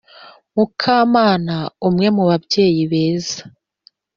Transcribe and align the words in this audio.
mukamana 0.55 1.57
umwe 1.87 2.07
mu 2.15 2.23
babyeyi 2.29 2.83
beza 2.91 3.39